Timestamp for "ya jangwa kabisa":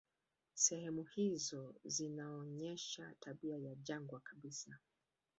3.57-4.79